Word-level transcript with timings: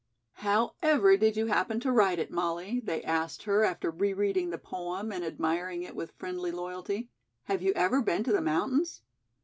"How 0.37 0.73
ever 0.81 1.15
did 1.15 1.37
you 1.37 1.45
happen 1.45 1.79
to 1.81 1.91
write 1.91 2.17
it, 2.17 2.31
Molly?" 2.31 2.79
they 2.83 3.03
asked 3.03 3.43
her 3.43 3.63
after 3.63 3.91
re 3.91 4.13
reading 4.13 4.49
the 4.49 4.57
poem 4.57 5.11
and 5.11 5.23
admiring 5.23 5.83
it 5.83 5.95
with 5.95 6.15
friendly 6.17 6.49
loyalty. 6.49 7.11
"Have 7.43 7.61
you 7.61 7.71
ever 7.75 8.01
been 8.01 8.23
to 8.23 8.31
the 8.33 8.41
mountains?" 8.41 9.03